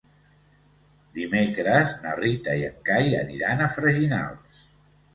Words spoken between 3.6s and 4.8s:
a Freginals.